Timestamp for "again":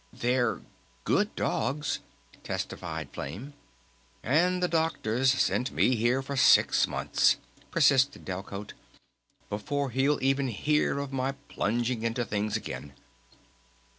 12.57-12.93